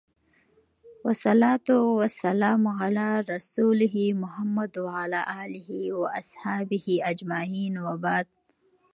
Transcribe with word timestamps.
والصلوة 1.05 1.69
والسلام 1.97 2.63
على 2.67 3.05
رسوله 3.31 4.13
محمد 4.13 4.77
وعلى 4.77 5.19
اله 5.43 5.93
واصحابه 5.93 6.85
اجمعين 7.11 7.77
وبعد 7.79 8.27